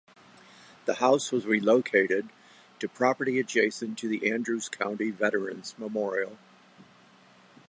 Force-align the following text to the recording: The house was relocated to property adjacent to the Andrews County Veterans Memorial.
The 0.85 0.95
house 0.95 1.31
was 1.31 1.45
relocated 1.45 2.29
to 2.79 2.87
property 2.89 3.39
adjacent 3.39 3.99
to 3.99 4.07
the 4.09 4.31
Andrews 4.31 4.67
County 4.67 5.11
Veterans 5.11 5.75
Memorial. 5.77 6.39